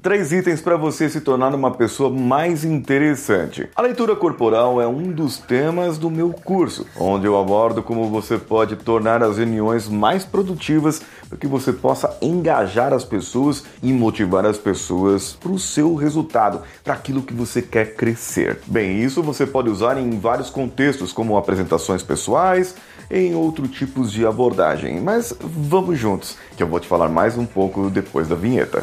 [0.00, 3.68] Três itens para você se tornar uma pessoa mais interessante.
[3.74, 8.38] A leitura corporal é um dos temas do meu curso, onde eu abordo como você
[8.38, 14.46] pode tornar as reuniões mais produtivas para que você possa engajar as pessoas e motivar
[14.46, 18.60] as pessoas para o seu resultado, para aquilo que você quer crescer.
[18.66, 22.76] Bem, isso você pode usar em vários contextos, como apresentações pessoais,
[23.10, 25.00] em outros tipos de abordagem.
[25.00, 28.82] Mas vamos juntos, que eu vou te falar mais um pouco depois da vinheta.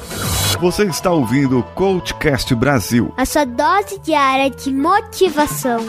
[0.60, 5.80] Você está ouvindo o Coachcast Brasil a sua dose diária de motivação.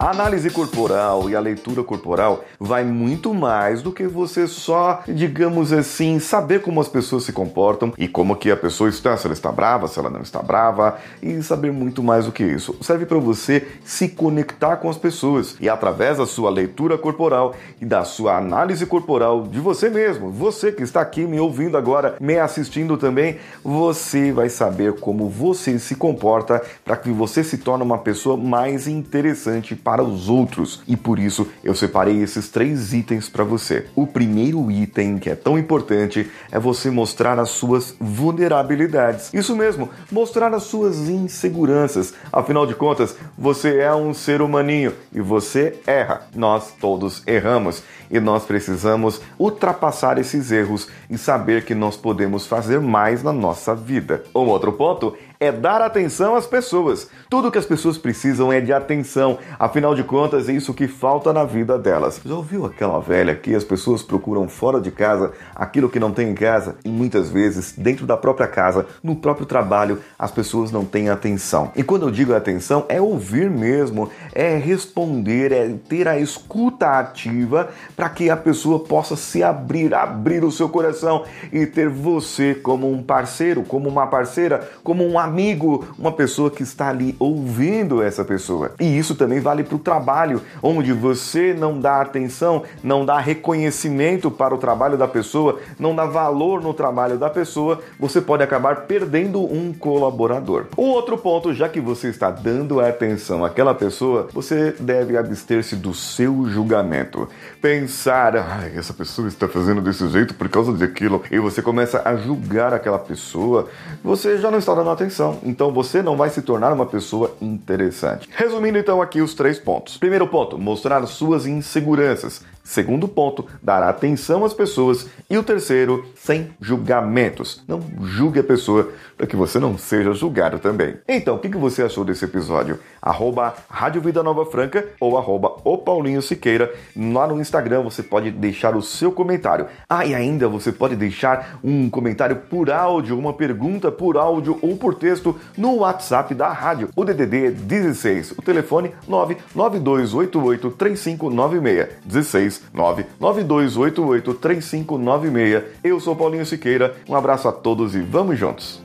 [0.05, 6.19] Análise corporal e a leitura corporal vai muito mais do que você só, digamos assim,
[6.19, 9.51] saber como as pessoas se comportam e como que a pessoa está, se ela está
[9.51, 12.75] brava, se ela não está brava, e saber muito mais do que isso.
[12.81, 17.85] Serve para você se conectar com as pessoas e através da sua leitura corporal e
[17.85, 22.37] da sua análise corporal de você mesmo, você que está aqui me ouvindo agora, me
[22.37, 27.97] assistindo também, você vai saber como você se comporta para que você se torne uma
[27.97, 30.81] pessoa mais interessante para os outros.
[30.87, 33.87] E por isso eu separei esses três itens para você.
[33.95, 39.33] O primeiro item, que é tão importante, é você mostrar as suas vulnerabilidades.
[39.33, 42.13] Isso mesmo, mostrar as suas inseguranças.
[42.31, 46.27] Afinal de contas, você é um ser humaninho e você erra.
[46.35, 52.79] Nós todos erramos e nós precisamos ultrapassar esses erros e saber que nós podemos fazer
[52.79, 54.23] mais na nossa vida.
[54.33, 57.09] Um outro ponto é dar atenção às pessoas.
[57.29, 59.37] Tudo que as pessoas precisam é de atenção.
[59.59, 62.21] Afinal de contas, é isso que falta na vida delas.
[62.25, 66.29] Já ouviu aquela velha que as pessoas procuram fora de casa aquilo que não tem
[66.29, 66.75] em casa?
[66.83, 71.71] E muitas vezes, dentro da própria casa, no próprio trabalho, as pessoas não têm atenção.
[71.75, 77.69] E quando eu digo atenção, é ouvir mesmo, é responder, é ter a escuta ativa
[77.95, 82.91] para que a pessoa possa se abrir, abrir o seu coração e ter você como
[82.91, 88.23] um parceiro, como uma parceira, como um amigo, uma pessoa que está ali ouvindo essa
[88.23, 88.71] pessoa.
[88.79, 94.31] E isso também vale para o trabalho, onde você não dá atenção, não dá reconhecimento
[94.31, 98.81] para o trabalho da pessoa, não dá valor no trabalho da pessoa, você pode acabar
[98.87, 100.65] perdendo um colaborador.
[100.77, 105.93] Um outro ponto, já que você está dando atenção àquela pessoa, você deve abster-se do
[105.93, 107.27] seu julgamento.
[107.61, 112.15] Pensar, ah, essa pessoa está fazendo desse jeito por causa daquilo, e você começa a
[112.15, 113.67] julgar aquela pessoa,
[114.03, 117.35] você já não está dando atenção atenção, então você não vai se tornar uma pessoa
[117.41, 118.27] interessante.
[118.35, 119.97] Resumindo então aqui os três pontos.
[119.97, 122.41] Primeiro ponto, mostrar suas inseguranças.
[122.65, 125.07] Segundo ponto, dar atenção às pessoas.
[125.29, 127.63] E o terceiro, sem julgamentos.
[127.67, 130.95] Não julgue a pessoa para que você não seja julgado também.
[131.07, 132.79] Então, o que você achou desse episódio?
[132.99, 136.73] Arroba Rádio Vida Nova Franca ou arroba o Paulinho Siqueira.
[136.97, 139.67] Lá no Instagram você pode deixar o seu comentário.
[139.87, 144.75] Ah, e ainda você pode deixar um comentário por áudio, uma pergunta por áudio ou
[144.75, 146.89] por texto no WhatsApp da rádio.
[146.95, 151.89] O DDD é 16, o telefone 992883596.
[152.03, 155.63] 16 992883596.
[155.83, 158.81] Eu sou Paulinho Siqueira, um abraço a todos e vamos juntos!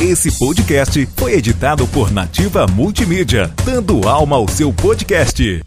[0.00, 5.64] Esse podcast foi editado por Nativa Multimídia, dando alma ao seu podcast.